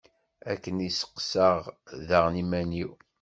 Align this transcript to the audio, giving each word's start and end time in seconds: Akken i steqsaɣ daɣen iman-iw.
Akken 0.51 0.77
i 0.87 0.89
steqsaɣ 0.91 1.57
daɣen 2.07 2.35
iman-iw. 2.43 2.91